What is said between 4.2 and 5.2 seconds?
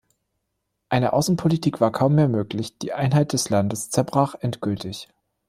endgültig.